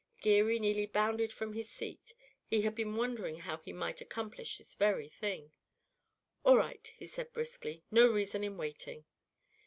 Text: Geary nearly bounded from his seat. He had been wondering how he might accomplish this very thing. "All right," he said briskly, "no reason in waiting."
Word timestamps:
Geary 0.19 0.57
nearly 0.57 0.87
bounded 0.87 1.31
from 1.31 1.53
his 1.53 1.69
seat. 1.69 2.15
He 2.47 2.61
had 2.63 2.73
been 2.73 2.95
wondering 2.95 3.41
how 3.41 3.57
he 3.59 3.71
might 3.71 4.01
accomplish 4.01 4.57
this 4.57 4.73
very 4.73 5.09
thing. 5.09 5.51
"All 6.43 6.57
right," 6.57 6.91
he 6.97 7.05
said 7.05 7.31
briskly, 7.33 7.83
"no 7.91 8.07
reason 8.07 8.43
in 8.43 8.57
waiting." 8.57 9.05